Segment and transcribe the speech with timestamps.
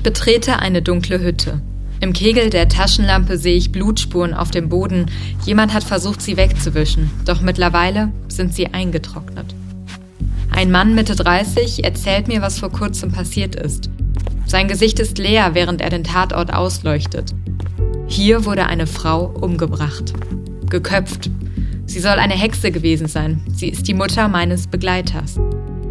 [0.00, 1.60] Ich betrete eine dunkle Hütte.
[2.00, 5.10] Im Kegel der Taschenlampe sehe ich Blutspuren auf dem Boden.
[5.44, 9.54] Jemand hat versucht, sie wegzuwischen, doch mittlerweile sind sie eingetrocknet.
[10.50, 13.90] Ein Mann Mitte 30 erzählt mir, was vor kurzem passiert ist.
[14.46, 17.34] Sein Gesicht ist leer, während er den Tatort ausleuchtet.
[18.06, 20.14] Hier wurde eine Frau umgebracht.
[20.70, 21.28] Geköpft.
[21.84, 23.42] Sie soll eine Hexe gewesen sein.
[23.54, 25.38] Sie ist die Mutter meines Begleiters.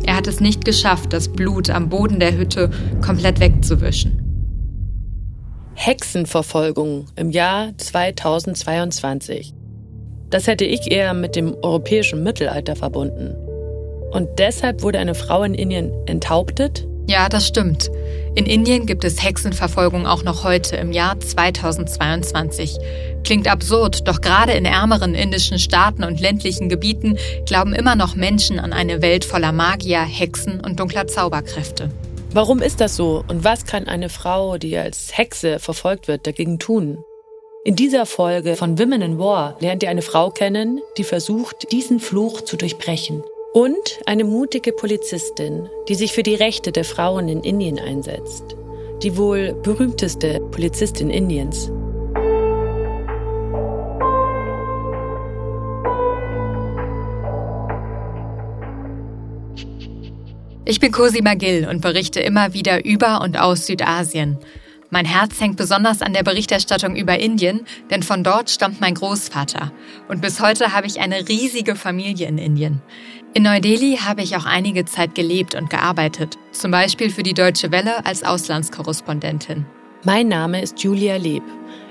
[0.05, 2.69] Er hat es nicht geschafft, das Blut am Boden der Hütte
[3.01, 4.25] komplett wegzuwischen.
[5.75, 9.53] Hexenverfolgung im Jahr 2022.
[10.29, 13.35] Das hätte ich eher mit dem europäischen Mittelalter verbunden.
[14.11, 16.87] Und deshalb wurde eine Frau in Indien enthauptet?
[17.07, 17.89] Ja, das stimmt.
[18.35, 22.77] In Indien gibt es Hexenverfolgung auch noch heute im Jahr 2022.
[23.23, 28.59] Klingt absurd, doch gerade in ärmeren indischen Staaten und ländlichen Gebieten glauben immer noch Menschen
[28.59, 31.89] an eine Welt voller Magier, Hexen und dunkler Zauberkräfte.
[32.31, 36.59] Warum ist das so und was kann eine Frau, die als Hexe verfolgt wird, dagegen
[36.59, 37.03] tun?
[37.65, 41.99] In dieser Folge von Women in War lernt ihr eine Frau kennen, die versucht, diesen
[41.99, 43.23] Fluch zu durchbrechen.
[43.53, 48.55] Und eine mutige Polizistin, die sich für die Rechte der Frauen in Indien einsetzt.
[49.01, 51.71] Die wohl berühmteste Polizistin Indiens.
[60.65, 64.37] Ich bin Cosima Gill und berichte immer wieder über und aus Südasien.
[64.91, 67.61] Mein Herz hängt besonders an der Berichterstattung über Indien,
[67.91, 69.71] denn von dort stammt mein Großvater.
[70.07, 72.81] Und bis heute habe ich eine riesige Familie in Indien.
[73.35, 77.71] In Neu-Delhi habe ich auch einige Zeit gelebt und gearbeitet, zum Beispiel für die Deutsche
[77.71, 79.67] Welle als Auslandskorrespondentin.
[80.03, 81.43] Mein Name ist Julia Leb.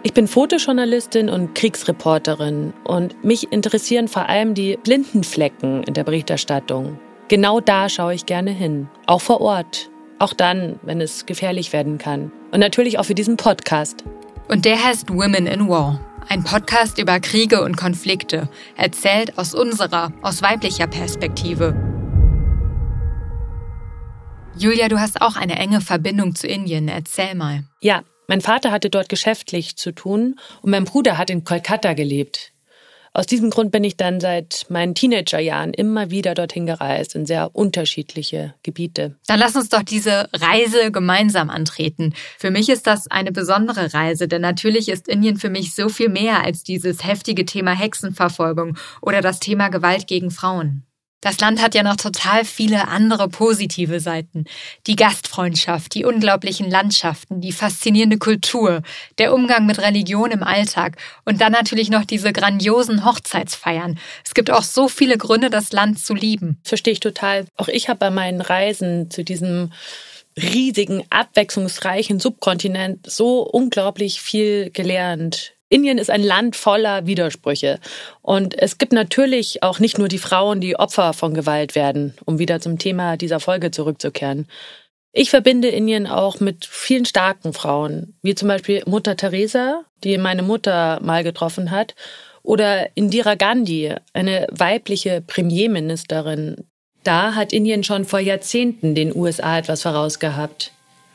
[0.03, 6.03] Ich bin Fotojournalistin und Kriegsreporterin und mich interessieren vor allem die blinden Flecken in der
[6.03, 6.99] Berichterstattung.
[7.29, 11.99] Genau da schaue ich gerne hin, auch vor Ort, auch dann, wenn es gefährlich werden
[11.99, 12.33] kann.
[12.51, 14.03] Und natürlich auch für diesen Podcast.
[14.49, 16.01] Und der heißt Women in War.
[16.31, 21.75] Ein Podcast über Kriege und Konflikte, erzählt aus unserer, aus weiblicher Perspektive.
[24.55, 26.89] Julia, du hast auch eine enge Verbindung zu Indien.
[26.89, 27.65] Erzähl mal.
[27.81, 32.53] Ja, mein Vater hatte dort geschäftlich zu tun und mein Bruder hat in Kolkata gelebt.
[33.13, 37.55] Aus diesem Grund bin ich dann seit meinen Teenagerjahren immer wieder dorthin gereist, in sehr
[37.55, 39.17] unterschiedliche Gebiete.
[39.27, 42.15] Dann lass uns doch diese Reise gemeinsam antreten.
[42.39, 46.09] Für mich ist das eine besondere Reise, denn natürlich ist Indien für mich so viel
[46.09, 50.85] mehr als dieses heftige Thema Hexenverfolgung oder das Thema Gewalt gegen Frauen.
[51.21, 54.45] Das Land hat ja noch total viele andere positive Seiten.
[54.87, 58.83] Die Gastfreundschaft, die unglaublichen Landschaften, die faszinierende Kultur,
[59.19, 63.99] der Umgang mit Religion im Alltag und dann natürlich noch diese grandiosen Hochzeitsfeiern.
[64.25, 66.61] Es gibt auch so viele Gründe, das Land zu lieben.
[66.63, 67.47] Verstehe ich total.
[67.57, 69.73] Auch ich habe bei meinen Reisen zu diesem
[70.37, 77.79] riesigen, abwechslungsreichen Subkontinent so unglaublich viel gelernt Indien ist ein Land voller Widersprüche.
[78.23, 82.39] Und es gibt natürlich auch nicht nur die Frauen, die Opfer von Gewalt werden, um
[82.39, 84.47] wieder zum Thema dieser Folge zurückzukehren.
[85.13, 90.43] Ich verbinde Indien auch mit vielen starken Frauen, wie zum Beispiel Mutter Teresa, die meine
[90.43, 91.95] Mutter mal getroffen hat,
[92.43, 96.65] oder Indira Gandhi, eine weibliche Premierministerin.
[97.05, 100.73] Da hat Indien schon vor Jahrzehnten den USA etwas vorausgehabt.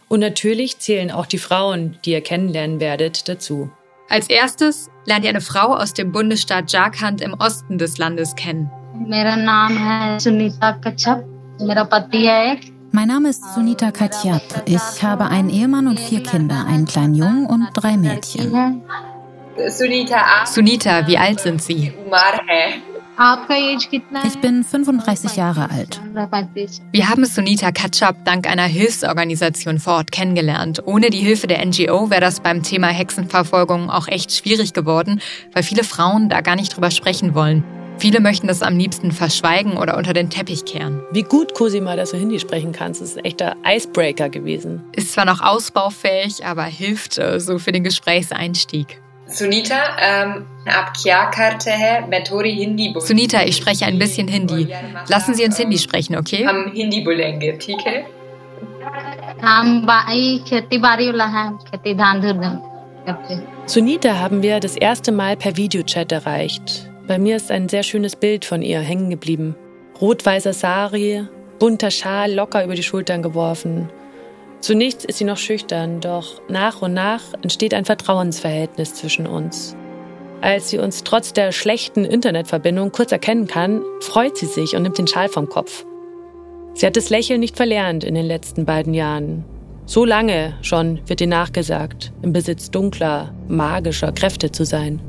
[0.09, 3.72] Und natürlich zählen auch die Frauen, die ihr kennenlernen werdet, dazu.
[4.09, 8.69] Als erstes lernt ihr eine Frau aus dem Bundesstaat Jharkhand im Osten des Landes kennen.
[12.96, 14.64] Mein Name ist Sunita Katyap.
[14.66, 18.84] Ich habe einen Ehemann und vier Kinder, einen kleinen Jungen und drei Mädchen.
[20.46, 21.94] Sunita, wie alt sind Sie?
[24.25, 26.01] Ich bin 35 Jahre alt.
[26.91, 30.81] Wir haben Sunita Katschap dank einer Hilfsorganisation vor Ort kennengelernt.
[30.85, 35.22] Ohne die Hilfe der NGO wäre das beim Thema Hexenverfolgung auch echt schwierig geworden,
[35.53, 37.63] weil viele Frauen da gar nicht drüber sprechen wollen.
[37.97, 41.02] Viele möchten das am liebsten verschweigen oder unter den Teppich kehren.
[41.11, 44.84] Wie gut, Cosima, dass du Hindi sprechen kannst, das ist ein echter Icebreaker gewesen.
[44.91, 49.02] Ist zwar noch ausbaufähig, aber hilft äh, so für den Gesprächseinstieg.
[49.34, 50.46] Sunita, ähm,
[53.00, 54.68] Sunita, ich spreche ein bisschen Hindi.
[55.08, 56.47] Lassen Sie uns Hindi sprechen, okay?
[56.74, 58.06] Hindi bolenge, theek hai?
[63.66, 66.90] Sunita haben wir das erste Mal per Videochat erreicht.
[67.08, 69.56] Bei mir ist ein sehr schönes Bild von ihr hängen geblieben.
[70.00, 71.28] Rot-weißer Sari,
[71.59, 73.90] bunter Schal locker über die Schultern geworfen,
[74.64, 79.76] Zunächst ist sie noch schüchtern, doch nach und nach entsteht ein Vertrauensverhältnis zwischen uns.
[80.40, 84.98] Als sie uns trotz der schlechten Internetverbindung kurz erkennen kann, freut sie sich und nimmt
[84.98, 85.84] den Schal vom Kopf.
[86.76, 89.44] Sie hat das Lächeln nicht verlernt in den letzten beiden Jahren.
[89.86, 95.02] So lange schon wird ihr nachgesagt, im Besitz dunkler, magischer Kräfte zu sein.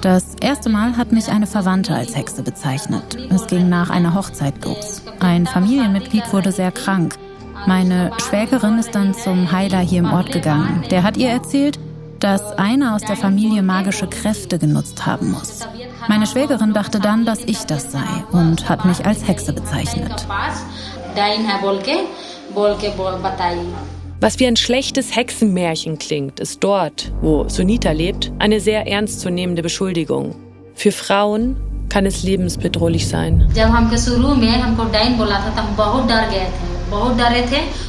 [0.00, 3.16] Das erste Mal hat mich eine Verwandte als Hexe bezeichnet.
[3.30, 5.02] Es ging nach einer Hochzeit los.
[5.20, 7.16] Ein Familienmitglied wurde sehr krank.
[7.66, 10.84] Meine Schwägerin ist dann zum Heiler hier im Ort gegangen.
[10.90, 11.78] Der hat ihr erzählt,
[12.20, 15.60] dass einer aus der Familie magische Kräfte genutzt haben muss.
[16.08, 20.26] Meine Schwägerin dachte dann, dass ich das sei und hat mich als Hexe bezeichnet.
[24.22, 30.34] Was wie ein schlechtes Hexenmärchen klingt, ist dort, wo Sunita lebt, eine sehr ernstzunehmende Beschuldigung.
[30.74, 31.56] Für Frauen
[31.88, 33.48] kann es lebensbedrohlich sein.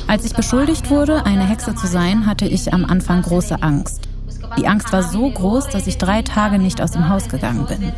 [0.07, 4.07] Als ich beschuldigt wurde, eine Hexe zu sein, hatte ich am Anfang große Angst.
[4.57, 7.91] Die Angst war so groß, dass ich drei Tage nicht aus dem Haus gegangen bin.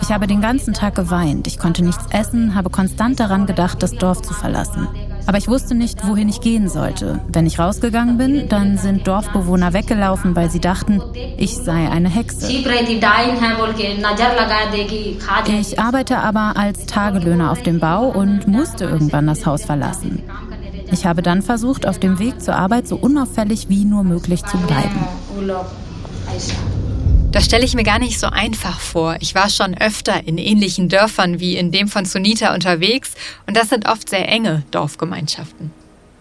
[0.00, 3.92] Ich habe den ganzen Tag geweint, ich konnte nichts essen, habe konstant daran gedacht, das
[3.92, 4.86] Dorf zu verlassen.
[5.26, 7.20] Aber ich wusste nicht, wohin ich gehen sollte.
[7.28, 11.02] Wenn ich rausgegangen bin, dann sind Dorfbewohner weggelaufen, weil sie dachten,
[11.36, 12.50] ich sei eine Hexe.
[15.46, 20.22] Ich arbeite aber als Tagelöhner auf dem Bau und musste irgendwann das Haus verlassen.
[20.92, 24.56] Ich habe dann versucht, auf dem Weg zur Arbeit so unauffällig wie nur möglich zu
[24.58, 25.06] bleiben.
[27.32, 29.16] Das stelle ich mir gar nicht so einfach vor.
[29.20, 33.12] Ich war schon öfter in ähnlichen Dörfern wie in dem von Sunita unterwegs
[33.46, 35.70] und das sind oft sehr enge Dorfgemeinschaften.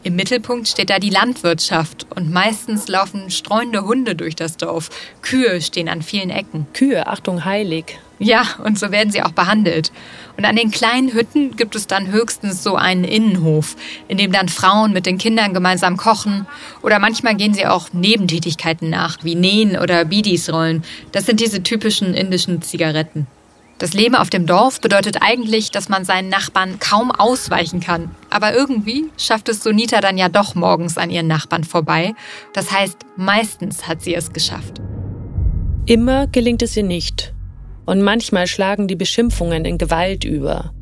[0.02, 4.90] Im Mittelpunkt steht da die Landwirtschaft und meistens laufen streunende Hunde durch das Dorf.
[5.22, 6.68] Kühe stehen an vielen Ecken.
[6.74, 8.00] Kühe, Achtung, heilig.
[8.18, 9.92] Ja, und so werden sie auch behandelt.
[10.38, 13.76] Und an den kleinen Hütten gibt es dann höchstens so einen Innenhof,
[14.08, 16.48] in dem dann Frauen mit den Kindern gemeinsam kochen.
[16.82, 20.84] Oder manchmal gehen sie auch Nebentätigkeiten nach, wie Nähen oder Bidis rollen.
[21.12, 23.28] Das sind diese typischen indischen Zigaretten.
[23.80, 28.12] Das Leben auf dem Dorf bedeutet eigentlich, dass man seinen Nachbarn kaum ausweichen kann.
[28.30, 32.14] Aber irgendwie schafft es Sunita dann ja doch morgens an ihren Nachbarn vorbei.
[32.54, 34.82] Das heißt, meistens hat sie es geschafft.
[35.86, 37.34] Immer gelingt es ihr nicht.
[37.86, 40.74] Und manchmal schlagen die Beschimpfungen in Gewalt über.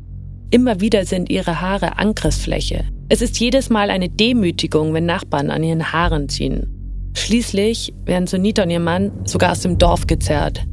[0.50, 2.84] Immer wieder sind ihre Haare Angriffsfläche.
[3.08, 7.12] Es ist jedes Mal eine Demütigung, wenn Nachbarn an ihren Haaren ziehen.
[7.14, 10.66] Schließlich werden Sunita und ihr Mann sogar aus dem Dorf gezerrt.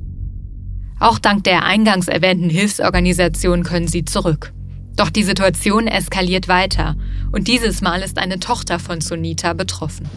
[1.05, 4.51] Auch dank der eingangs erwähnten Hilfsorganisation können sie zurück.
[4.95, 6.95] Doch die Situation eskaliert weiter
[7.31, 10.09] und dieses Mal ist eine Tochter von Sunita betroffen.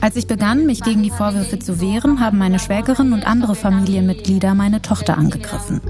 [0.00, 4.54] Als ich begann, mich gegen die Vorwürfe zu wehren, haben meine Schwägerin und andere Familienmitglieder
[4.54, 5.80] meine Tochter angegriffen.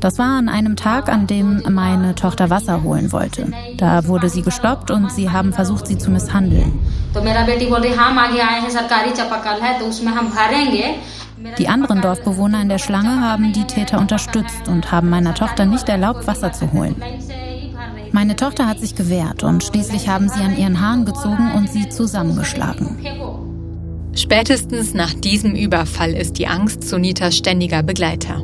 [0.00, 3.52] Das war an einem Tag, an dem meine Tochter Wasser holen wollte.
[3.76, 6.78] Da wurde sie gestoppt und sie haben versucht, sie zu misshandeln.
[11.58, 15.88] Die anderen Dorfbewohner in der Schlange haben die Täter unterstützt und haben meiner Tochter nicht
[15.88, 16.96] erlaubt, Wasser zu holen.
[18.12, 21.88] Meine Tochter hat sich gewehrt und schließlich haben sie an ihren Haaren gezogen und sie
[21.88, 22.98] zusammengeschlagen.
[24.14, 28.42] Spätestens nach diesem Überfall ist die Angst Sunitas ständiger Begleiter.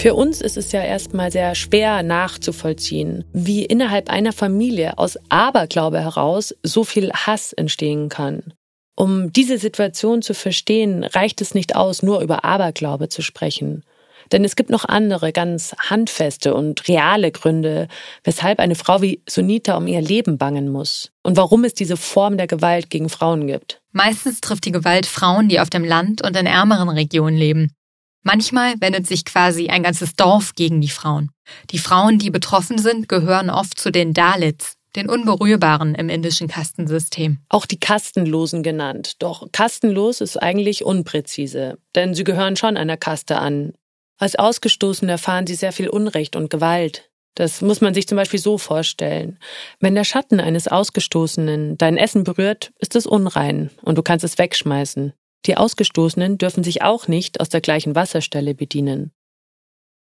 [0.00, 6.00] Für uns ist es ja erstmal sehr schwer nachzuvollziehen, wie innerhalb einer Familie aus Aberglaube
[6.00, 8.54] heraus so viel Hass entstehen kann.
[8.96, 13.84] Um diese Situation zu verstehen, reicht es nicht aus, nur über Aberglaube zu sprechen.
[14.32, 17.86] Denn es gibt noch andere, ganz handfeste und reale Gründe,
[18.24, 22.38] weshalb eine Frau wie Sunita um ihr Leben bangen muss und warum es diese Form
[22.38, 23.82] der Gewalt gegen Frauen gibt.
[23.92, 27.74] Meistens trifft die Gewalt Frauen, die auf dem Land und in ärmeren Regionen leben.
[28.22, 31.30] Manchmal wendet sich quasi ein ganzes Dorf gegen die Frauen.
[31.70, 37.38] Die Frauen, die betroffen sind, gehören oft zu den Dalits, den Unberührbaren im indischen Kastensystem.
[37.48, 39.14] Auch die Kastenlosen genannt.
[39.20, 43.72] Doch kastenlos ist eigentlich unpräzise, denn sie gehören schon einer Kaste an.
[44.18, 47.10] Als Ausgestoßene erfahren sie sehr viel Unrecht und Gewalt.
[47.36, 49.38] Das muss man sich zum Beispiel so vorstellen.
[49.78, 54.36] Wenn der Schatten eines Ausgestoßenen dein Essen berührt, ist es unrein und du kannst es
[54.36, 55.14] wegschmeißen.
[55.46, 59.12] Die Ausgestoßenen dürfen sich auch nicht aus der gleichen Wasserstelle bedienen.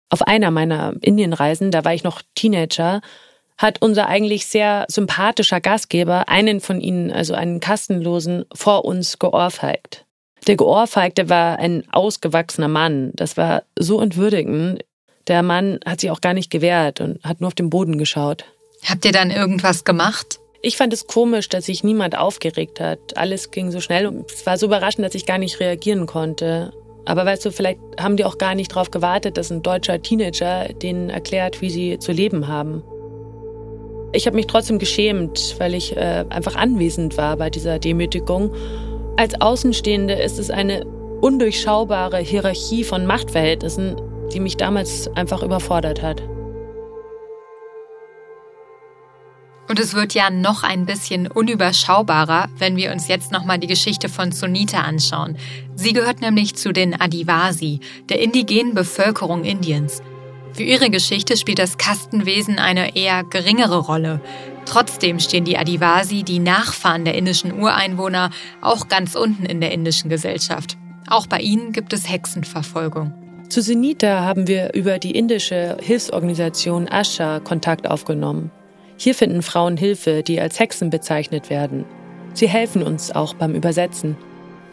[0.10, 3.02] Auf einer meiner Indienreisen, da war ich noch Teenager,
[3.58, 10.06] hat unser eigentlich sehr sympathischer Gastgeber einen von ihnen, also einen Kastenlosen, vor uns geohrfeigt.
[10.46, 13.12] Der Geohrfeigte war ein ausgewachsener Mann.
[13.16, 14.84] Das war so entwürdigend.
[15.28, 18.46] Der Mann hat sich auch gar nicht gewehrt und hat nur auf den Boden geschaut.
[18.86, 20.40] Habt ihr dann irgendwas gemacht?
[20.68, 23.16] Ich fand es komisch, dass sich niemand aufgeregt hat.
[23.16, 26.74] Alles ging so schnell und es war so überraschend, dass ich gar nicht reagieren konnte.
[27.06, 30.68] Aber weißt du, vielleicht haben die auch gar nicht darauf gewartet, dass ein deutscher Teenager
[30.74, 32.84] denen erklärt, wie sie zu leben haben.
[34.12, 38.54] Ich habe mich trotzdem geschämt, weil ich äh, einfach anwesend war bei dieser Demütigung
[39.16, 40.86] Als Außenstehende ist es eine
[41.22, 43.96] undurchschaubare Hierarchie von Machtverhältnissen,
[44.34, 46.22] die mich damals einfach überfordert hat.
[49.68, 54.08] Und es wird ja noch ein bisschen unüberschaubarer, wenn wir uns jetzt nochmal die Geschichte
[54.08, 55.38] von Sunita anschauen.
[55.76, 60.02] Sie gehört nämlich zu den Adivasi, der indigenen Bevölkerung Indiens.
[60.54, 64.22] Für ihre Geschichte spielt das Kastenwesen eine eher geringere Rolle.
[64.66, 68.32] Trotzdem stehen die Adivasi, die Nachfahren der indischen Ureinwohner,
[68.62, 70.78] auch ganz unten in der indischen Gesellschaft.
[71.08, 73.14] Auch bei ihnen gibt es Hexenverfolgung.
[73.50, 78.52] Zu Sunita haben wir über die indische Hilfsorganisation Asha Kontakt aufgenommen.
[78.98, 81.86] Hier finden Frauen Hilfe, die als Hexen bezeichnet werden.
[82.34, 84.18] Sie helfen uns auch beim Übersetzen.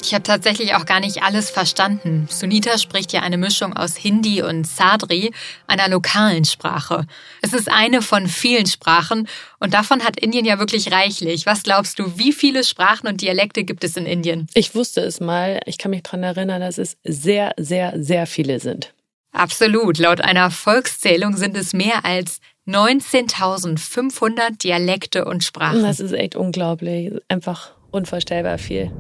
[0.03, 2.27] Ich habe tatsächlich auch gar nicht alles verstanden.
[2.31, 5.33] Sunita spricht ja eine Mischung aus Hindi und Sadri,
[5.67, 7.07] einer lokalen Sprache.
[7.41, 9.29] Es ist eine von vielen Sprachen
[9.61, 11.47] und davon hat Indien ja wirklich reichlich.
[11.47, 14.47] Was glaubst du, wie viele Sprachen und Dialekte gibt es in Indien?
[14.53, 15.61] Ich wusste es mal.
[15.65, 18.93] Ich kann mich daran erinnern, dass es sehr, sehr, sehr viele sind.
[19.33, 19.99] Absolut.
[19.99, 25.83] Laut einer Volkszählung sind es mehr als 19.500 Dialekte und Sprachen.
[25.83, 27.13] Das ist echt unglaublich.
[27.29, 28.91] Einfach unvorstellbar viel.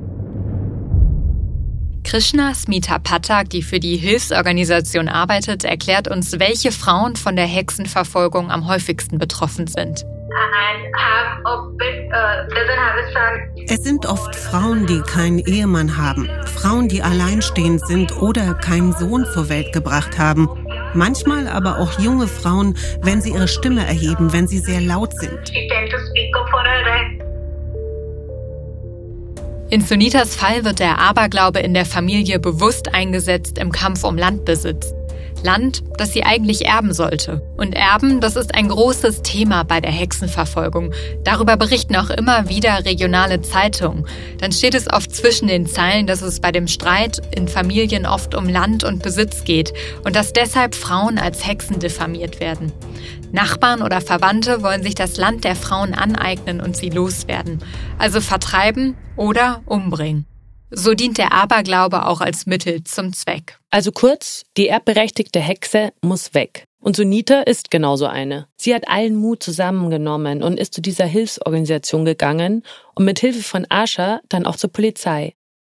[2.04, 8.50] Krishna Smita Patak, die für die Hilfsorganisation arbeitet, erklärt uns, welche Frauen von der Hexenverfolgung
[8.50, 10.04] am häufigsten betroffen sind.
[13.66, 19.26] Es sind oft Frauen, die keinen Ehemann haben, Frauen, die alleinstehend sind oder keinen Sohn
[19.33, 20.49] zur Welt gebracht haben.
[20.95, 25.53] Manchmal aber auch junge Frauen, wenn sie ihre Stimme erheben, wenn sie sehr laut sind.
[29.71, 34.95] In Sunitas Fall wird der Aberglaube in der Familie bewusst eingesetzt im Kampf um Landbesitz.
[35.45, 37.43] Land, das sie eigentlich erben sollte.
[37.57, 40.93] Und Erben, das ist ein großes Thema bei der Hexenverfolgung.
[41.23, 44.07] Darüber berichten auch immer wieder regionale Zeitungen.
[44.39, 48.35] Dann steht es oft zwischen den Zeilen, dass es bei dem Streit in Familien oft
[48.35, 49.73] um Land und Besitz geht
[50.05, 52.73] und dass deshalb Frauen als Hexen diffamiert werden.
[53.33, 57.59] Nachbarn oder Verwandte wollen sich das Land der Frauen aneignen und sie loswerden,
[57.99, 60.27] also vertreiben oder umbringen.
[60.71, 63.59] So dient der Aberglaube auch als Mittel zum Zweck.
[63.71, 66.64] Also kurz, die erbberechtigte Hexe muss weg.
[66.80, 68.47] Und Sunita ist genauso eine.
[68.56, 72.62] Sie hat allen Mut zusammengenommen und ist zu dieser Hilfsorganisation gegangen
[72.94, 75.35] und mit Hilfe von Asha dann auch zur Polizei.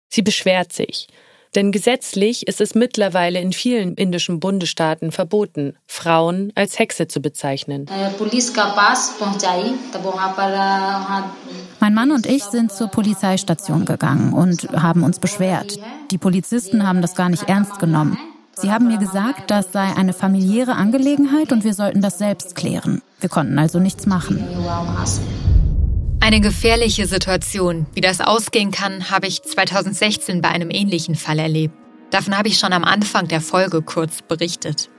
[0.09, 1.07] Sie beschwert sich.
[1.55, 7.87] Denn gesetzlich ist es mittlerweile in vielen indischen Bundesstaaten verboten, Frauen als Hexe zu bezeichnen.
[7.87, 8.09] Äh,
[11.79, 15.79] mein Mann und ich sind zur Polizeistation gegangen und haben uns beschwert.
[16.11, 18.17] Die Polizisten haben das gar nicht ernst genommen.
[18.53, 23.01] Sie haben mir gesagt, das sei eine familiäre Angelegenheit und wir sollten das selbst klären.
[23.21, 24.45] Wir konnten also nichts machen.
[26.29, 27.87] Eine gefährliche Situation.
[27.95, 31.73] Wie das ausgehen kann, habe ich 2016 bei einem ähnlichen Fall erlebt.
[32.11, 34.91] Davon habe ich schon am Anfang der Folge kurz berichtet.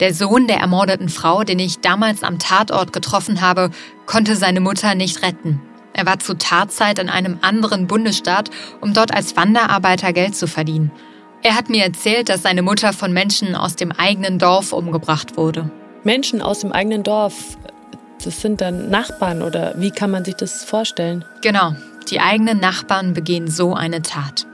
[0.00, 3.68] Der Sohn der ermordeten Frau, den ich damals am Tatort getroffen habe,
[4.06, 5.60] konnte seine Mutter nicht retten.
[5.92, 8.48] Er war zu Tatzeit in einem anderen Bundesstaat,
[8.80, 10.90] um dort als Wanderarbeiter Geld zu verdienen.
[11.42, 15.70] Er hat mir erzählt, dass seine Mutter von Menschen aus dem eigenen Dorf umgebracht wurde.
[16.02, 17.58] Menschen aus dem eigenen Dorf,
[18.24, 21.24] das sind dann Nachbarn oder wie kann man sich das vorstellen?
[21.42, 21.74] Genau,
[22.10, 24.46] die eigenen Nachbarn begehen so eine Tat.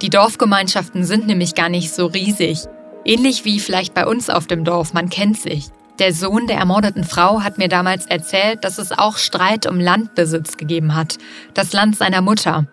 [0.00, 2.64] Die Dorfgemeinschaften sind nämlich gar nicht so riesig.
[3.04, 5.70] Ähnlich wie vielleicht bei uns auf dem Dorf, man kennt sich.
[5.98, 10.56] Der Sohn der ermordeten Frau hat mir damals erzählt, dass es auch Streit um Landbesitz
[10.56, 11.18] gegeben hat,
[11.54, 12.66] das Land seiner Mutter.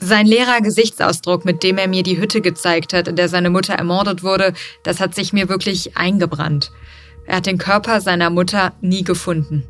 [0.00, 3.74] Sein leerer Gesichtsausdruck, mit dem er mir die Hütte gezeigt hat, in der seine Mutter
[3.74, 4.52] ermordet wurde,
[4.84, 6.70] das hat sich mir wirklich eingebrannt.
[7.28, 9.64] Er hat den Körper seiner Mutter nie gefunden.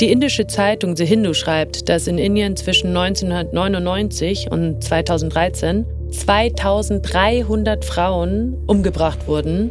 [0.00, 8.56] Die indische Zeitung The Hindu schreibt, dass in Indien zwischen 1999 und 2013 2300 Frauen
[8.66, 9.70] umgebracht wurden,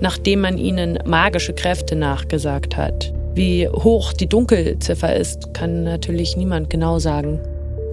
[0.00, 3.14] nachdem man ihnen magische Kräfte nachgesagt hat.
[3.34, 7.38] Wie hoch die Dunkelziffer ist, kann natürlich niemand genau sagen.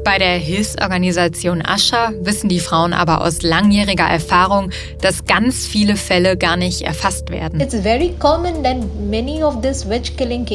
[0.04, 6.38] Bei der Hilfsorganisation Ascha wissen die Frauen aber aus langjähriger Erfahrung, dass ganz viele Fälle
[6.38, 7.60] gar nicht erfasst werden.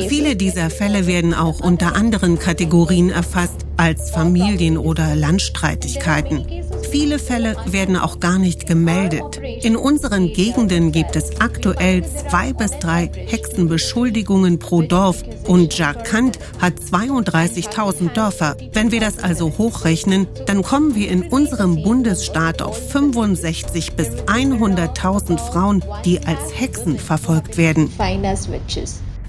[0.09, 6.45] Viele dieser Fälle werden auch unter anderen Kategorien erfasst als Familien- oder Landstreitigkeiten.
[6.91, 9.41] Viele Fälle werden auch gar nicht gemeldet.
[9.63, 16.75] In unseren Gegenden gibt es aktuell zwei bis drei Hexenbeschuldigungen pro Dorf und Jharkhand hat
[16.75, 18.57] 32.000 Dörfer.
[18.73, 25.39] Wenn wir das also hochrechnen, dann kommen wir in unserem Bundesstaat auf 65 bis 100.000
[25.39, 27.93] Frauen, die als Hexen verfolgt werden.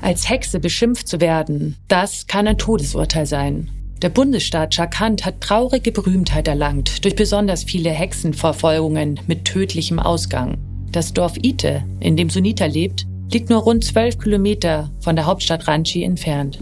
[0.02, 3.70] Als Hexe beschimpft zu werden, das kann ein Todesurteil sein.
[4.02, 10.58] Der Bundesstaat Jharkhand hat traurige Berühmtheit erlangt durch besonders viele Hexenverfolgungen mit tödlichem Ausgang.
[10.94, 15.68] Das Dorf Ite, in dem Sunita lebt, liegt nur rund zwölf Kilometer von der Hauptstadt
[15.68, 16.60] Ranchi entfernt.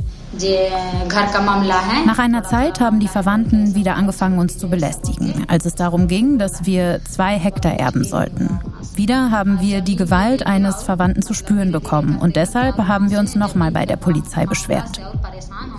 [2.05, 6.37] Nach einer Zeit haben die Verwandten wieder angefangen, uns zu belästigen, als es darum ging,
[6.37, 8.59] dass wir zwei Hektar erben sollten.
[8.95, 13.35] Wieder haben wir die Gewalt eines Verwandten zu spüren bekommen und deshalb haben wir uns
[13.35, 14.99] nochmal bei der Polizei beschwert.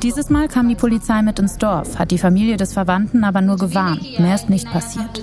[0.02, 3.58] Dieses Mal kam die Polizei mit ins Dorf, hat die Familie des Verwandten aber nur
[3.58, 4.18] gewarnt.
[4.18, 5.22] Mehr ist nicht passiert.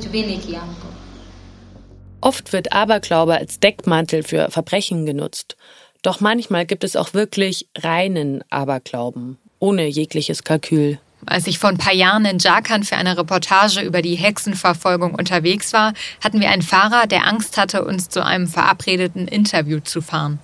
[2.21, 5.57] Oft wird Aberglaube als Deckmantel für Verbrechen genutzt.
[6.05, 10.99] Doch manchmal gibt es auch wirklich reinen Aberglauben, ohne jegliches Kalkül.
[11.25, 15.73] Als ich vor ein paar Jahren in Jharkhand für eine Reportage über die Hexenverfolgung unterwegs
[15.73, 15.93] war,
[16.23, 20.37] hatten wir einen Fahrer, der Angst hatte, uns zu einem verabredeten Interview zu fahren.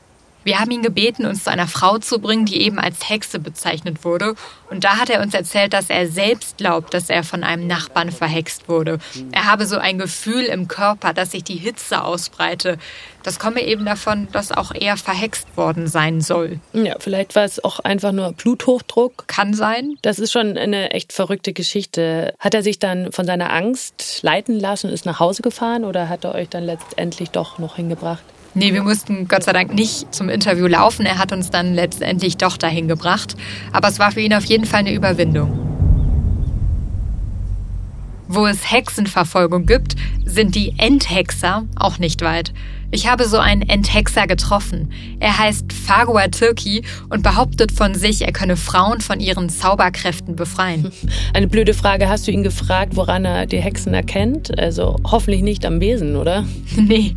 [0.44, 4.04] Wir haben ihn gebeten, uns zu einer Frau zu bringen, die eben als Hexe bezeichnet
[4.04, 4.36] wurde.
[4.72, 8.12] Und da hat er uns erzählt, dass er selbst glaubt, dass er von einem Nachbarn
[8.12, 8.98] verhext wurde.
[9.32, 12.80] Er habe so ein Gefühl im Körper, dass sich die Hitze ausbreite.
[13.24, 16.60] Das komme eben davon, dass auch er verhext worden sein soll.
[16.74, 19.28] Ja, vielleicht war es auch einfach nur Bluthochdruck.
[19.28, 19.96] Kann sein.
[20.02, 22.34] Das ist schon eine echt verrückte Geschichte.
[22.40, 26.10] Hat er sich dann von seiner Angst leiten lassen und ist nach Hause gefahren oder
[26.10, 28.24] hat er euch dann letztendlich doch noch hingebracht?
[28.53, 31.05] Nee, wir mussten Gott sei Dank nicht zum Interview laufen.
[31.05, 33.36] Er hat uns dann letztendlich doch dahin gebracht.
[33.72, 35.58] Aber es war für ihn auf jeden Fall eine Überwindung.
[38.27, 42.53] Wo es Hexenverfolgung gibt, sind die Endhexer auch nicht weit.
[42.94, 44.92] Ich habe so einen Enthexer getroffen.
[45.22, 50.92] Er heißt Fagua Turki und behauptet von sich, er könne Frauen von ihren Zauberkräften befreien.
[51.34, 52.10] Eine blöde Frage.
[52.10, 54.60] Hast du ihn gefragt, woran er die Hexen erkennt?
[54.60, 56.46] Also hoffentlich nicht am Besen, oder?
[56.76, 57.16] Nee.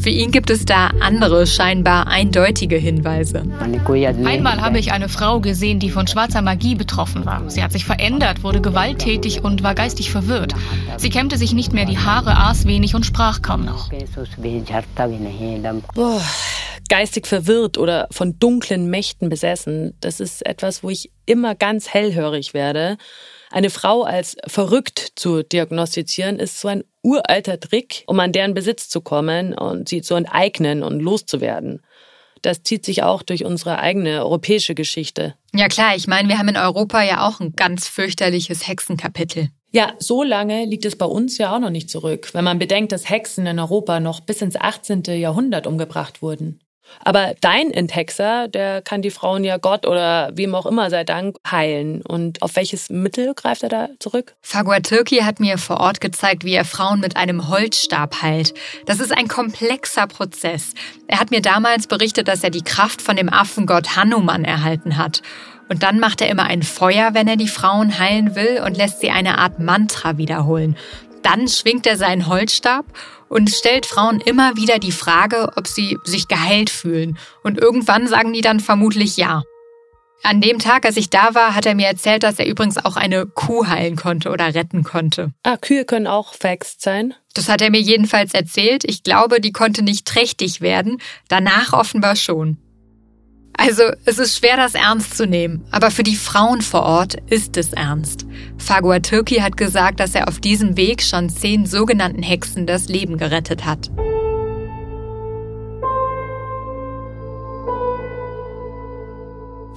[0.00, 3.42] Für ihn gibt es da andere, scheinbar eindeutige Hinweise.
[4.26, 7.48] Einmal habe ich eine Frau gesehen, die von schwarzer Magie betroffen war.
[7.48, 10.54] Sie hat sich verändert, wurde gewalttätig und war geistig verwirrt.
[10.96, 13.90] Sie kämmte sich nicht mehr die Haare, aß wenig und sprach kaum noch.
[15.94, 16.22] Boah,
[16.88, 22.54] geistig verwirrt oder von dunklen Mächten besessen, das ist etwas, wo ich immer ganz hellhörig
[22.54, 22.96] werde.
[23.50, 28.88] Eine Frau als verrückt zu diagnostizieren, ist so ein uralter Trick, um an deren Besitz
[28.88, 31.82] zu kommen und sie zu enteignen und loszuwerden.
[32.42, 35.34] Das zieht sich auch durch unsere eigene europäische Geschichte.
[35.54, 39.50] Ja klar, ich meine, wir haben in Europa ja auch ein ganz fürchterliches Hexenkapitel.
[39.74, 42.92] Ja, so lange liegt es bei uns ja auch noch nicht zurück, wenn man bedenkt,
[42.92, 45.04] dass Hexen in Europa noch bis ins 18.
[45.04, 46.60] Jahrhundert umgebracht wurden.
[47.00, 51.36] Aber dein Enthexer, der kann die Frauen ja Gott oder wem auch immer sei Dank
[51.50, 52.02] heilen.
[52.02, 54.34] Und auf welches Mittel greift er da zurück?
[54.42, 58.52] Fagua Türki hat mir vor Ort gezeigt, wie er Frauen mit einem Holzstab heilt.
[58.84, 60.74] Das ist ein komplexer Prozess.
[61.06, 65.22] Er hat mir damals berichtet, dass er die Kraft von dem Affengott Hanuman erhalten hat.
[65.72, 69.00] Und dann macht er immer ein Feuer, wenn er die Frauen heilen will und lässt
[69.00, 70.76] sie eine Art Mantra wiederholen.
[71.22, 72.84] Dann schwingt er seinen Holzstab
[73.30, 77.16] und stellt Frauen immer wieder die Frage, ob sie sich geheilt fühlen.
[77.42, 79.44] Und irgendwann sagen die dann vermutlich ja.
[80.22, 82.96] An dem Tag, als ich da war, hat er mir erzählt, dass er übrigens auch
[82.96, 85.32] eine Kuh heilen konnte oder retten konnte.
[85.42, 87.14] Ah, Kühe können auch verhext sein?
[87.32, 88.84] Das hat er mir jedenfalls erzählt.
[88.84, 90.98] Ich glaube, die konnte nicht trächtig werden.
[91.28, 92.58] Danach offenbar schon.
[93.64, 97.56] Also es ist schwer, das ernst zu nehmen, aber für die Frauen vor Ort ist
[97.56, 98.26] es ernst.
[98.58, 103.18] Fagua Türki hat gesagt, dass er auf diesem Weg schon zehn sogenannten Hexen das Leben
[103.18, 103.88] gerettet hat.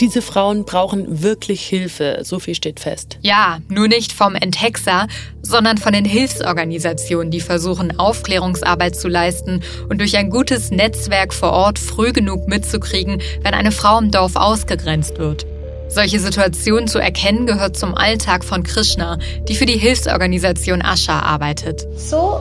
[0.02, 3.18] Diese Frauen brauchen wirklich Hilfe, so viel steht fest.
[3.22, 5.08] Ja, nur nicht vom Enthexer,
[5.42, 11.52] sondern von den Hilfsorganisationen, die versuchen, Aufklärungsarbeit zu leisten und durch ein gutes Netzwerk vor
[11.52, 15.46] Ort früh genug mitzukriegen, wenn eine Frau im Dorf ausgegrenzt wird.
[15.88, 21.88] Solche Situationen zu erkennen gehört zum Alltag von Krishna, die für die Hilfsorganisation Asha arbeitet.
[22.12, 22.40] Uh,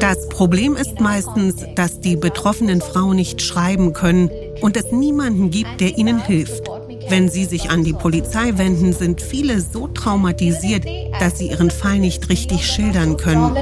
[0.00, 5.80] das Problem ist meistens, dass die betroffenen Frauen nicht schreiben können und es niemanden gibt,
[5.80, 6.68] der ihnen hilft.
[7.08, 10.84] Wenn sie sich an die Polizei wenden, sind viele so traumatisiert,
[11.20, 13.56] dass sie ihren Fall nicht richtig schildern können.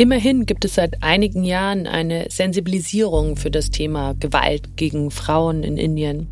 [0.00, 5.76] Immerhin gibt es seit einigen Jahren eine Sensibilisierung für das Thema Gewalt gegen Frauen in
[5.76, 6.28] Indien.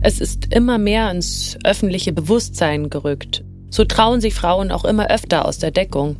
[0.00, 3.44] Es ist immer mehr ins öffentliche Bewusstsein gerückt.
[3.70, 6.16] So trauen sich Frauen auch immer öfter aus der Deckung.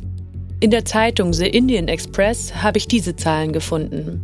[0.61, 4.21] In der Zeitung The Indian Express habe ich diese Zahlen gefunden.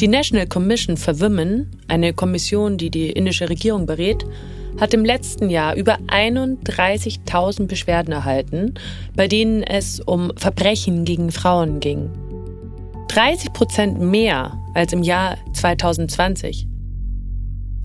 [0.00, 4.24] Die National Commission for Women, eine Kommission, die die indische Regierung berät,
[4.80, 8.74] hat im letzten Jahr über 31.000 Beschwerden erhalten,
[9.14, 12.10] bei denen es um Verbrechen gegen Frauen ging.
[13.08, 16.66] 30 Prozent mehr als im Jahr 2020.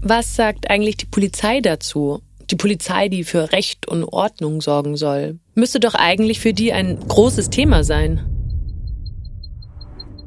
[0.01, 2.21] Was sagt eigentlich die Polizei dazu?
[2.49, 6.99] Die Polizei, die für Recht und Ordnung sorgen soll, müsste doch eigentlich für die ein
[7.07, 8.25] großes Thema sein.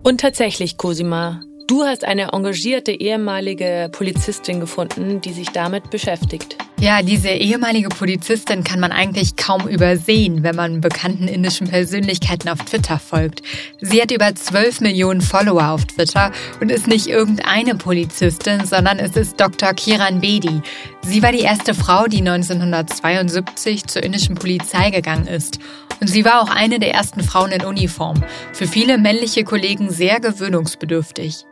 [0.03, 6.57] Und tatsächlich, Cosima, Du hast eine engagierte ehemalige Polizistin gefunden, die sich damit beschäftigt.
[6.79, 12.59] Ja, diese ehemalige Polizistin kann man eigentlich kaum übersehen, wenn man bekannten indischen Persönlichkeiten auf
[12.59, 13.41] Twitter folgt.
[13.81, 19.17] Sie hat über 12 Millionen Follower auf Twitter und ist nicht irgendeine Polizistin, sondern es
[19.17, 19.73] ist Dr.
[19.73, 20.61] Kiran Bedi.
[21.01, 25.59] Sie war die erste Frau, die 1972 zur indischen Polizei gegangen ist.
[26.01, 28.23] Und sie war auch eine der ersten Frauen in Uniform.
[28.53, 31.47] Für viele männliche Kollegen sehr gewöhnungsbedürftig.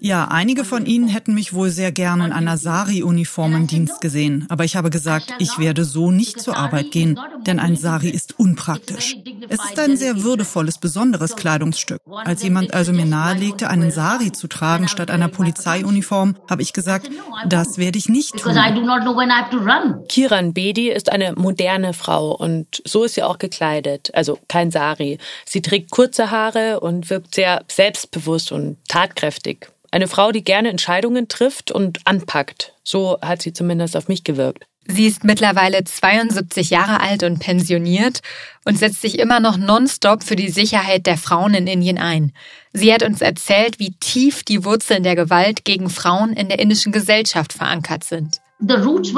[0.00, 4.46] Ja, einige von ihnen hätten mich wohl sehr gerne in einer Sari-Uniform im Dienst gesehen.
[4.48, 8.38] Aber ich habe gesagt, ich werde so nicht zur Arbeit gehen, denn ein Sari ist
[8.38, 9.16] unpraktisch.
[9.48, 12.00] Es ist ein sehr würdevolles, besonderes Kleidungsstück.
[12.24, 17.10] Als jemand also mir nahelegte, einen Sari zu tragen statt einer Polizeiuniform, habe ich gesagt,
[17.46, 18.54] das werde ich nicht tun.
[20.08, 24.10] Kiran Bedi ist eine moderne Frau und so ist sie auch gekleidet.
[24.14, 25.18] Also kein Sari.
[25.44, 29.68] Sie trägt kurze Haare Jahre und wirkt sehr selbstbewusst und tatkräftig.
[29.90, 32.74] Eine Frau, die gerne Entscheidungen trifft und anpackt.
[32.84, 34.64] So hat sie zumindest auf mich gewirkt.
[34.88, 38.20] Sie ist mittlerweile 72 Jahre alt und pensioniert
[38.64, 42.32] und setzt sich immer noch nonstop für die Sicherheit der Frauen in Indien ein.
[42.72, 46.92] Sie hat uns erzählt, wie tief die Wurzeln der Gewalt gegen Frauen in der indischen
[46.92, 48.40] Gesellschaft verankert sind.
[48.58, 49.12] Nun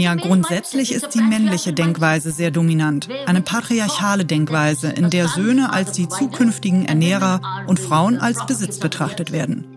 [0.00, 3.08] ja, grundsätzlich ist die männliche Denkweise sehr dominant.
[3.26, 9.30] Eine patriarchale Denkweise, in der Söhne als die zukünftigen Ernährer und Frauen als Besitz betrachtet
[9.30, 9.76] werden.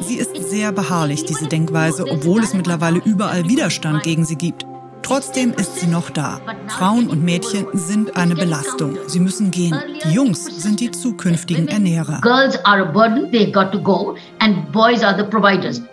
[0.00, 4.64] Sie ist sehr beharrlich, diese Denkweise, obwohl es mittlerweile überall Widerstand gegen sie gibt.
[5.06, 6.40] Trotzdem ist sie noch da.
[6.66, 8.98] Frauen und Mädchen sind eine Belastung.
[9.06, 9.80] Sie müssen gehen.
[10.02, 12.20] Die Jungs sind die zukünftigen Ernährer.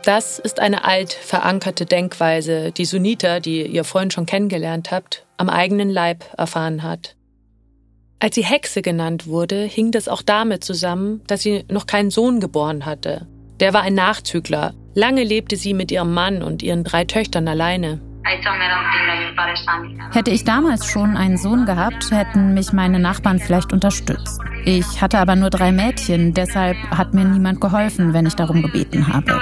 [0.03, 5.47] Das ist eine alt verankerte Denkweise, die Sunita, die ihr vorhin schon kennengelernt habt, am
[5.47, 7.15] eigenen Leib erfahren hat.
[8.19, 12.39] Als sie Hexe genannt wurde, hing das auch damit zusammen, dass sie noch keinen Sohn
[12.39, 13.27] geboren hatte.
[13.59, 14.73] Der war ein Nachzügler.
[14.95, 18.01] Lange lebte sie mit ihrem Mann und ihren drei Töchtern alleine.
[20.11, 24.39] Hätte ich damals schon einen Sohn gehabt, hätten mich meine Nachbarn vielleicht unterstützt.
[24.65, 29.07] Ich hatte aber nur drei Mädchen, deshalb hat mir niemand geholfen, wenn ich darum gebeten
[29.07, 29.39] habe.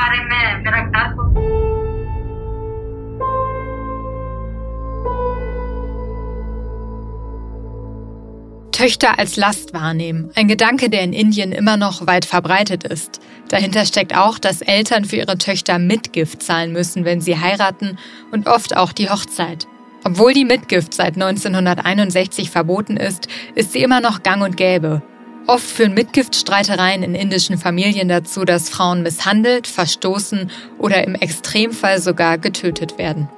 [8.82, 10.32] Töchter als Last wahrnehmen.
[10.34, 13.20] Ein Gedanke, der in Indien immer noch weit verbreitet ist.
[13.50, 18.00] Dahinter steckt auch, dass Eltern für ihre Töchter Mitgift zahlen müssen, wenn sie heiraten
[18.32, 19.68] und oft auch die Hochzeit.
[20.04, 25.04] Obwohl die Mitgift seit 1961 verboten ist, ist sie immer noch gang und gäbe.
[25.46, 32.40] Oft führen Mitgiftstreitereien in indischen Familien dazu, dass Frauen misshandelt, verstoßen oder im Extremfall sogar
[32.40, 33.30] getötet werden.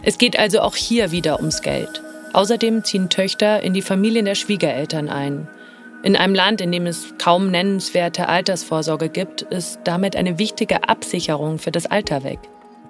[0.00, 2.00] Es geht also auch hier wieder ums Geld.
[2.36, 5.48] Außerdem ziehen Töchter in die Familien der Schwiegereltern ein.
[6.02, 11.58] In einem Land, in dem es kaum nennenswerte Altersvorsorge gibt, ist damit eine wichtige Absicherung
[11.58, 12.38] für das Alter weg.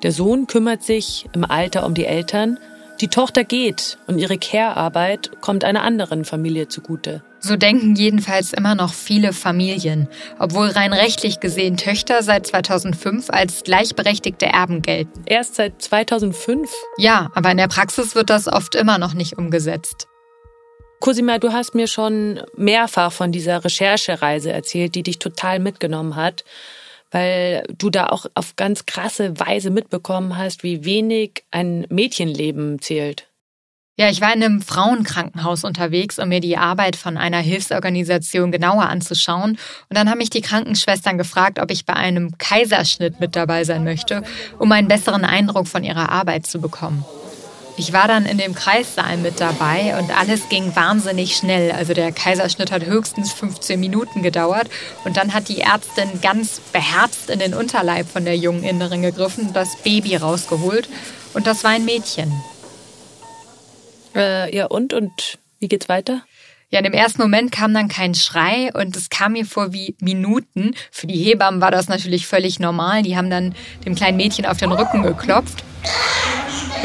[0.02, 2.58] Der Sohn kümmert sich im Alter um die Eltern,
[3.00, 7.22] die Tochter geht und ihre Care-Arbeit kommt einer anderen Familie zugute.
[7.40, 13.62] So denken jedenfalls immer noch viele Familien, obwohl rein rechtlich gesehen Töchter seit 2005 als
[13.62, 15.22] gleichberechtigte Erben gelten.
[15.26, 16.70] Erst seit 2005?
[16.96, 20.08] Ja, aber in der Praxis wird das oft immer noch nicht umgesetzt.
[20.98, 26.44] Cosima, du hast mir schon mehrfach von dieser Recherchereise erzählt, die dich total mitgenommen hat,
[27.10, 33.28] weil du da auch auf ganz krasse Weise mitbekommen hast, wie wenig ein Mädchenleben zählt.
[33.98, 38.82] Ja, ich war in einem Frauenkrankenhaus unterwegs, um mir die Arbeit von einer Hilfsorganisation genauer
[38.82, 39.52] anzuschauen.
[39.52, 43.84] Und dann haben mich die Krankenschwestern gefragt, ob ich bei einem Kaiserschnitt mit dabei sein
[43.84, 44.22] möchte,
[44.58, 47.06] um einen besseren Eindruck von ihrer Arbeit zu bekommen.
[47.78, 51.72] Ich war dann in dem Kreissaal mit dabei und alles ging wahnsinnig schnell.
[51.72, 54.68] Also der Kaiserschnitt hat höchstens 15 Minuten gedauert
[55.04, 59.48] und dann hat die Ärztin ganz beherzt in den Unterleib von der jungen Innerin gegriffen
[59.48, 60.88] und das Baby rausgeholt.
[61.34, 62.32] Und das war ein Mädchen.
[64.14, 64.94] Äh, ja, und?
[64.94, 66.22] Und wie geht's weiter?
[66.70, 69.94] Ja, in dem ersten Moment kam dann kein Schrei und es kam mir vor wie
[70.00, 70.74] Minuten.
[70.90, 73.02] Für die Hebammen war das natürlich völlig normal.
[73.02, 75.62] Die haben dann dem kleinen Mädchen auf den Rücken geklopft.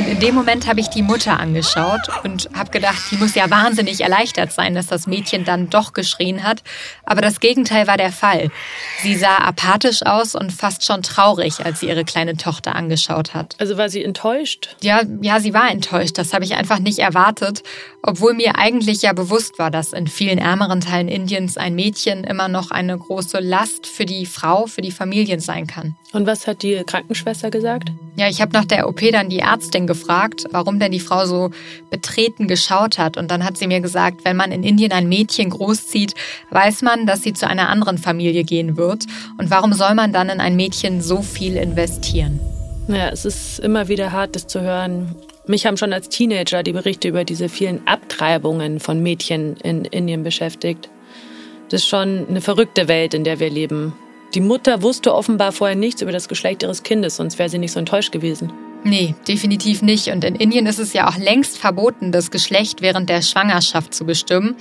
[0.01, 3.51] Und in dem Moment habe ich die Mutter angeschaut und habe gedacht, die muss ja
[3.51, 6.63] wahnsinnig erleichtert sein, dass das Mädchen dann doch geschrien hat.
[7.03, 8.49] Aber das Gegenteil war der Fall.
[9.03, 13.55] Sie sah apathisch aus und fast schon traurig, als sie ihre kleine Tochter angeschaut hat.
[13.59, 14.75] Also war sie enttäuscht?
[14.81, 16.17] Ja, ja, sie war enttäuscht.
[16.17, 17.61] Das habe ich einfach nicht erwartet,
[18.01, 22.47] obwohl mir eigentlich ja bewusst war, dass in vielen ärmeren Teilen Indiens ein Mädchen immer
[22.47, 25.95] noch eine große Last für die Frau, für die Familien sein kann.
[26.13, 27.91] Und was hat die Krankenschwester gesagt?
[28.17, 31.51] Ja, ich habe nach der OP dann die Ärztin gefragt, warum denn die Frau so
[31.89, 33.15] betreten geschaut hat.
[33.15, 36.13] Und dann hat sie mir gesagt, wenn man in Indien ein Mädchen großzieht,
[36.49, 39.05] weiß man, dass sie zu einer anderen Familie gehen wird.
[39.37, 42.41] Und warum soll man dann in ein Mädchen so viel investieren?
[42.89, 45.15] Ja, es ist immer wieder hart, das zu hören.
[45.47, 50.23] Mich haben schon als Teenager die Berichte über diese vielen Abtreibungen von Mädchen in Indien
[50.23, 50.89] beschäftigt.
[51.69, 53.93] Das ist schon eine verrückte Welt, in der wir leben.
[54.33, 57.73] Die Mutter wusste offenbar vorher nichts über das Geschlecht ihres Kindes, sonst wäre sie nicht
[57.73, 58.53] so enttäuscht gewesen.
[58.83, 60.07] Nee, definitiv nicht.
[60.07, 64.05] Und in Indien ist es ja auch längst verboten, das Geschlecht während der Schwangerschaft zu
[64.05, 64.55] bestimmen.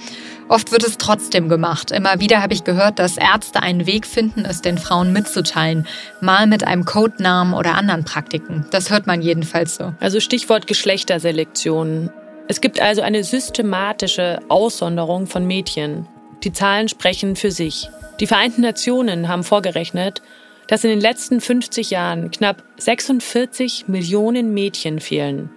[0.48, 1.90] Oft wird es trotzdem gemacht.
[1.90, 5.86] Immer wieder habe ich gehört, dass Ärzte einen Weg finden, es den Frauen mitzuteilen.
[6.20, 8.66] Mal mit einem Codenamen oder anderen Praktiken.
[8.70, 9.94] Das hört man jedenfalls so.
[10.00, 12.10] Also Stichwort Geschlechterselektion.
[12.46, 16.06] Es gibt also eine systematische Aussonderung von Mädchen.
[16.42, 17.88] Die Zahlen sprechen für sich.
[18.18, 20.22] Die Vereinten Nationen haben vorgerechnet,
[20.68, 25.50] dass in den letzten 50 Jahren knapp 46 Millionen Mädchen fehlen.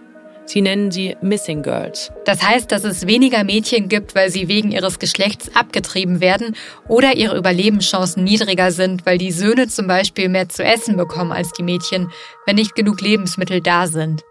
[0.46, 2.12] Sie nennen sie Missing Girls.
[2.26, 6.56] Das heißt, dass es weniger Mädchen gibt, weil sie wegen ihres Geschlechts abgetrieben werden
[6.88, 11.54] oder ihre Überlebenschancen niedriger sind, weil die Söhne zum Beispiel mehr zu essen bekommen als
[11.54, 12.12] die Mädchen,
[12.46, 14.24] wenn nicht genug Lebensmittel da sind.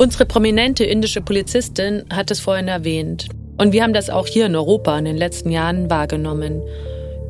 [0.00, 3.26] Unsere prominente indische Polizistin hat es vorhin erwähnt.
[3.56, 6.62] Und wir haben das auch hier in Europa in den letzten Jahren wahrgenommen.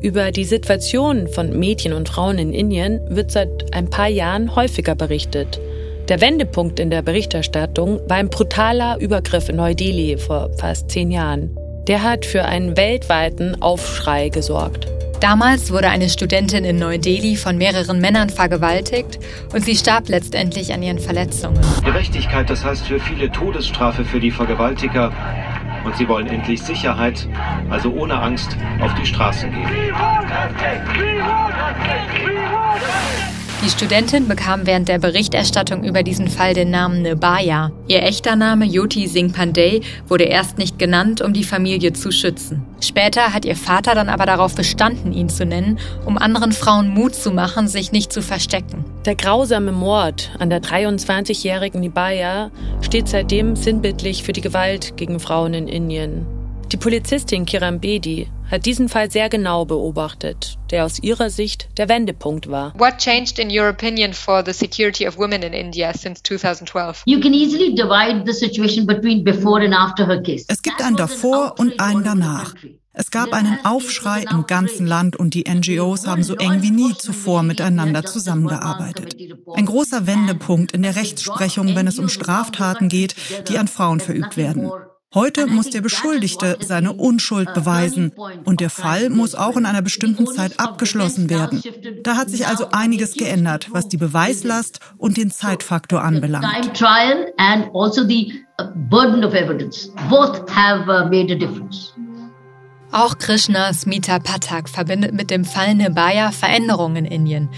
[0.01, 4.93] Über die Situation von Mädchen und Frauen in Indien wird seit ein paar Jahren häufiger
[4.93, 5.59] berichtet.
[6.09, 11.57] Der Wendepunkt in der Berichterstattung war ein brutaler Übergriff in Neu-Delhi vor fast zehn Jahren.
[11.87, 14.87] Der hat für einen weltweiten Aufschrei gesorgt.
[15.19, 19.19] Damals wurde eine Studentin in Neu-Delhi von mehreren Männern vergewaltigt
[19.53, 21.59] und sie starb letztendlich an ihren Verletzungen.
[21.83, 25.11] Gerechtigkeit, das heißt für viele Todesstrafe für die Vergewaltiger,
[25.83, 27.27] und sie wollen endlich Sicherheit,
[27.69, 29.67] also ohne Angst auf die Straßen gehen.
[33.61, 37.73] Die Studentin bekam während der Berichterstattung über diesen Fall den Namen Nebaya.
[37.89, 42.65] Ihr echter Name Yoti Singh Pandey wurde erst nicht genannt, um die Familie zu schützen.
[42.79, 47.13] Später hat ihr Vater dann aber darauf bestanden, ihn zu nennen, um anderen Frauen Mut
[47.15, 48.85] zu machen, sich nicht zu verstecken.
[49.05, 55.53] Der grausame Mord an der 23-jährigen Nebaya steht seitdem sinnbildlich für die Gewalt gegen Frauen
[55.53, 56.38] in Indien.
[56.71, 61.89] Die Polizistin Kiran Bedi hat diesen Fall sehr genau beobachtet, der aus ihrer Sicht der
[61.89, 62.75] Wendepunkt war.
[62.77, 67.01] What changed in your opinion for the security of women in India since 2012?
[67.07, 70.45] You can easily divide the situation between before and after her case.
[70.47, 72.53] Es gibt ein davor und ein danach.
[72.93, 76.93] Es gab einen Aufschrei im ganzen Land und die NGOs haben so eng wie nie
[76.93, 79.15] zuvor miteinander zusammengearbeitet.
[79.55, 83.15] Ein großer Wendepunkt in der Rechtsprechung, wenn es um Straftaten geht,
[83.47, 84.69] die an Frauen verübt werden.
[85.15, 88.11] Heute muss der Beschuldigte seine Unschuld beweisen
[88.45, 91.63] und der Fall muss auch in einer bestimmten Zeit abgeschlossen werden.
[92.03, 96.45] Da hat sich also einiges geändert, was die Beweislast und den Zeitfaktor anbelangt.
[96.45, 98.15] Also uh,
[102.91, 107.49] auch Krishna Smita Pathak verbindet mit dem Fall Nebaya Veränderungen in Indien.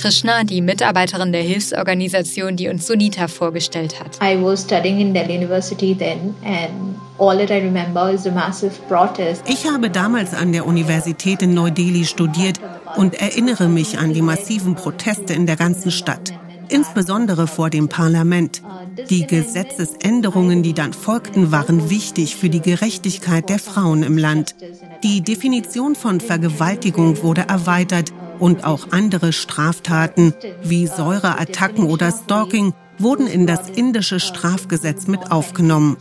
[0.00, 4.18] Krishna, die Mitarbeiterin der Hilfsorganisation, die uns Sunita vorgestellt hat.
[4.22, 8.72] I was studying in Delhi University then and all that I remember is the massive
[8.88, 9.42] protest.
[9.46, 12.58] Ich habe damals an der Universität in Neu-Delhi studiert
[12.96, 16.32] und erinnere mich an die massiven Proteste in der ganzen Stadt,
[16.70, 18.62] insbesondere vor dem Parlament.
[19.10, 24.54] Die Gesetzesänderungen, die dann folgten, waren wichtig für die Gerechtigkeit der Frauen im Land.
[25.02, 33.26] Die Definition von Vergewaltigung wurde erweitert und auch andere Straftaten wie Säureattacken oder Stalking wurden
[33.26, 35.96] in das indische Strafgesetz mit aufgenommen.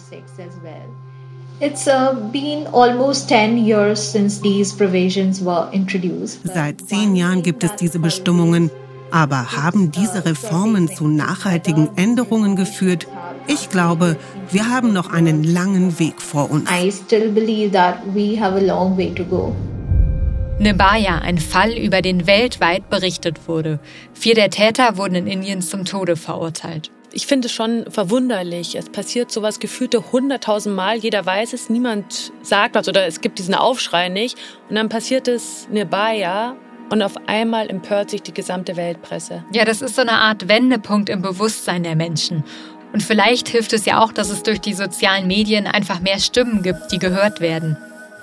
[1.62, 1.66] Uh,
[6.44, 8.72] Seit zehn Jahren gibt es diese Bestimmungen.
[9.12, 13.08] Aber haben diese Reformen zu nachhaltigen Änderungen geführt?
[13.48, 14.18] Ich glaube,
[14.52, 16.70] wir haben noch einen langen Weg vor uns.
[20.60, 21.20] I still believe that we have a long way to go.
[21.20, 23.80] Nebaya, ein Fall, über den weltweit berichtet wurde.
[24.14, 26.92] Vier der Täter wurden in Indien zum Tode verurteilt.
[27.12, 28.76] Ich finde es schon verwunderlich.
[28.76, 30.98] Es passiert sowas gefühlte hunderttausend Mal.
[30.98, 34.38] Jeder weiß es, niemand sagt was oder es gibt diesen Aufschrei nicht.
[34.70, 36.56] Und dann passiert es Nebaya
[36.92, 39.44] und auf einmal empört sich die gesamte Weltpresse.
[39.54, 42.44] Ja, das ist so eine Art Wendepunkt im Bewusstsein der Menschen.
[42.94, 46.62] Und vielleicht hilft es ja auch, dass es durch die sozialen Medien einfach mehr Stimmen
[46.64, 47.78] gibt, die gehört werden.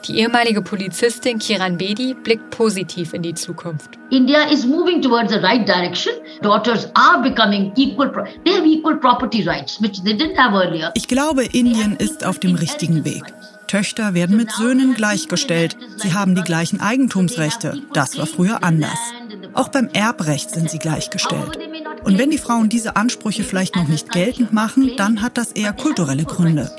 [0.04, 3.90] Die ehemalige Polizistin Kiran Bedi blickt positiv in die Zukunft.
[4.10, 6.12] India is moving towards the right direction.
[6.42, 8.12] Daughters are becoming equal.
[8.44, 10.92] They have equal property rights, which they didn't have earlier.
[10.94, 13.24] Ich glaube, Indien ist auf dem richtigen Weg.
[13.66, 15.76] Töchter werden mit Söhnen gleichgestellt.
[15.96, 17.82] Sie haben die gleichen Eigentumsrechte.
[17.92, 18.98] Das war früher anders.
[19.54, 21.58] Auch beim Erbrecht sind sie gleichgestellt.
[22.04, 25.72] Und wenn die Frauen diese Ansprüche vielleicht noch nicht geltend machen, dann hat das eher
[25.72, 26.70] kulturelle Gründe.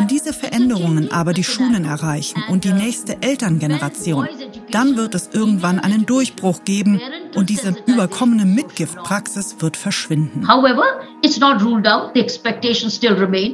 [0.00, 4.26] Wenn diese Veränderungen aber die Schulen erreichen und die nächste Elterngeneration,
[4.74, 7.00] dann wird es irgendwann einen Durchbruch geben
[7.34, 10.48] und diese überkommene Mitgiftpraxis wird verschwinden.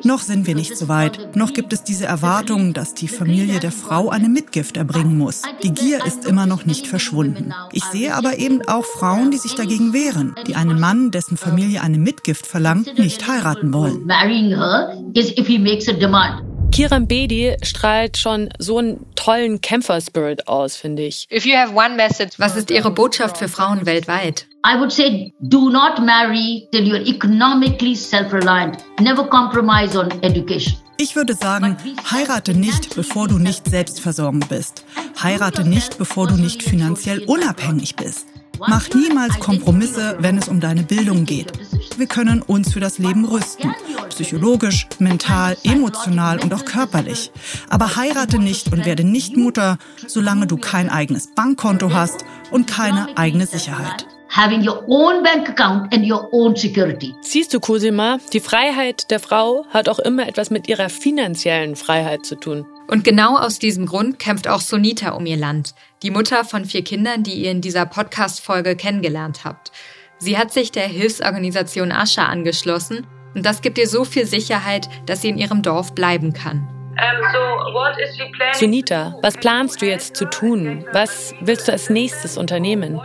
[0.05, 1.37] Noch sind wir nicht so weit.
[1.37, 5.42] Noch gibt es diese Erwartung, dass die Familie der Frau eine Mitgift erbringen muss.
[5.62, 7.52] Die Gier ist immer noch nicht verschwunden.
[7.72, 11.83] Ich sehe aber eben auch Frauen, die sich dagegen wehren, die einen Mann, dessen Familie
[11.83, 14.07] eine Mitgift verlangt, nicht heiraten wollen.
[16.72, 21.26] Kiran Bedi strahlt schon so einen tollen Kämpfer-Spirit aus, finde ich.
[21.31, 24.46] Was ist Ihre Botschaft für Frauen weltweit?
[24.66, 28.79] I would say do not marry till you're economically self-reliant.
[29.00, 30.76] Never compromise on education.
[30.98, 31.76] Ich würde sagen,
[32.11, 34.85] heirate nicht, bevor du nicht selbstversorgend bist.
[35.22, 38.26] Heirate nicht, bevor du nicht finanziell unabhängig bist.
[38.59, 41.53] Mach niemals Kompromisse, wenn es um deine Bildung geht.
[41.97, 43.75] Wir können uns für das Leben rüsten.
[44.11, 47.31] Psychologisch, mental, emotional und auch körperlich.
[47.69, 53.16] Aber heirate nicht und werde nicht Mutter, solange du kein eigenes Bankkonto hast und keine
[53.16, 57.14] eigene Sicherheit having your own bank account and your own security.
[57.23, 62.27] Siehst du, Cosima, die Freiheit der Frau hat auch immer etwas mit ihrer finanziellen Freiheit
[62.27, 62.66] zu tun.
[62.88, 66.85] Und genau aus diesem Grund kämpft auch Sonita um ihr Land, die Mutter von vier
[66.85, 69.72] Kindern, die ihr in dieser Podcast-Folge kennengelernt habt.
[70.18, 75.22] Sie hat sich der Hilfsorganisation Ascha angeschlossen und das gibt ihr so viel Sicherheit, dass
[75.22, 76.68] sie in ihrem Dorf bleiben kann.
[78.55, 80.87] Sunita, was planst du jetzt zu tun?
[80.92, 82.99] Was willst du als nächstes unternehmen?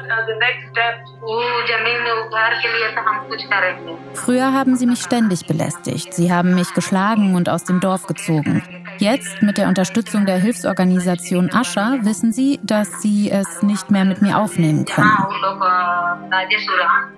[4.13, 6.13] Früher haben sie mich ständig belästigt.
[6.13, 8.63] Sie haben mich geschlagen und aus dem Dorf gezogen.
[9.02, 14.22] Jetzt, mit der Unterstützung der Hilfsorganisation Ascha, wissen sie, dass sie es nicht mehr mit
[14.22, 15.10] mir aufnehmen können.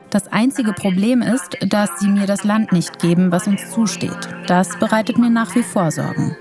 [0.09, 4.29] Das einzige Problem ist, dass sie mir das Land nicht geben, was uns zusteht.
[4.47, 6.37] Das bereitet mir nach wie vor Sorgen.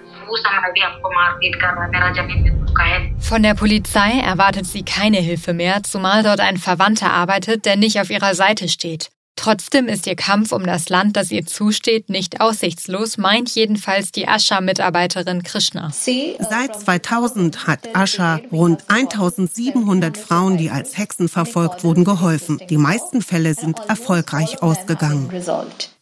[3.19, 8.01] Von der Polizei erwartet sie keine Hilfe mehr, zumal dort ein Verwandter arbeitet, der nicht
[8.01, 9.11] auf ihrer Seite steht.
[9.37, 14.29] Trotzdem ist ihr Kampf um das Land, das ihr zusteht, nicht aussichtslos, meint jedenfalls die
[14.29, 15.91] Ascha-Mitarbeiterin Krishna.
[15.91, 22.61] Seit 2000 hat Ascha rund 1700 Frauen, die als Hexen verfolgt wurden, geholfen.
[22.71, 25.29] Die meisten Fälle sind erfolgreich ausgegangen.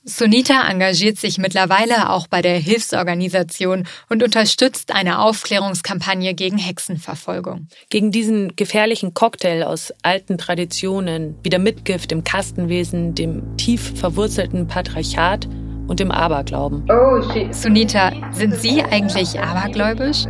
[0.02, 7.68] Sunita engagiert sich mittlerweile auch bei der Hilfsorganisation und unterstützt eine Aufklärungskampagne gegen Hexenverfolgung.
[7.90, 14.66] Gegen diesen gefährlichen Cocktail aus alten Traditionen, wie der Mitgift im Kastenwesen, dem tief verwurzelten
[14.66, 15.46] Patriarchat
[15.86, 16.86] und dem Aberglauben.
[16.88, 20.24] Oh, Sunita, sind Sie eigentlich abergläubisch?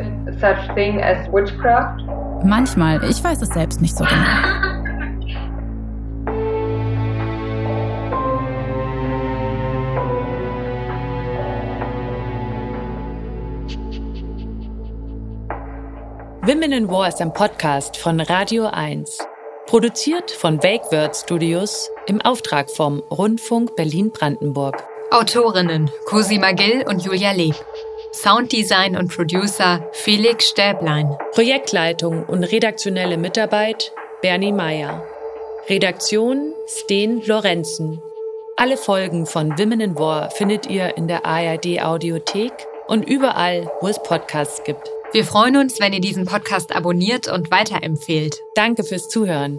[2.44, 4.69] Manchmal, ich weiß es selbst nicht so genau.
[16.50, 19.18] Women in War ist ein Podcast von Radio 1.
[19.66, 24.82] Produziert von Wake Word Studios im Auftrag vom Rundfunk Berlin-Brandenburg.
[25.12, 27.54] Autorinnen Cosima Gill und Julia Lee.
[28.12, 31.16] Sounddesign und Producer Felix Stäblein.
[31.30, 35.04] Projektleitung und redaktionelle Mitarbeit Bernie Meyer.
[35.68, 38.02] Redaktion Sten Lorenzen.
[38.56, 42.52] Alle Folgen von Women in War findet ihr in der ARD Audiothek
[42.88, 44.90] und überall, wo es Podcasts gibt.
[45.12, 48.38] Wir freuen uns, wenn ihr diesen Podcast abonniert und weiterempfehlt.
[48.54, 49.58] Danke fürs Zuhören.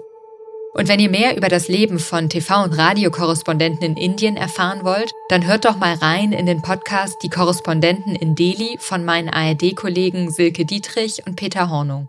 [0.73, 5.11] Und wenn ihr mehr über das Leben von TV- und Radiokorrespondenten in Indien erfahren wollt,
[5.27, 10.31] dann hört doch mal rein in den Podcast Die Korrespondenten in Delhi von meinen ARD-Kollegen
[10.31, 12.07] Silke Dietrich und Peter Hornung.